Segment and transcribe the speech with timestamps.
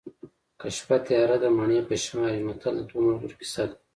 [0.59, 3.75] که شپه تیاره ده مڼې په شمار دي متل د دوو ملګرو کیسه ده